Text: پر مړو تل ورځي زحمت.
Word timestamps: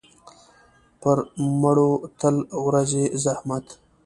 پر 1.01 1.17
مړو 1.61 1.91
تل 2.19 2.35
ورځي 2.65 3.05
زحمت. 3.23 3.65